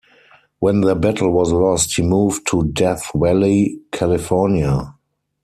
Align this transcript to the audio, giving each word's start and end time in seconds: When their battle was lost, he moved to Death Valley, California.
When 0.57 0.81
their 0.81 0.95
battle 0.95 1.29
was 1.31 1.51
lost, 1.51 1.95
he 1.95 2.01
moved 2.01 2.47
to 2.47 2.63
Death 2.63 3.11
Valley, 3.13 3.81
California. 3.91 4.95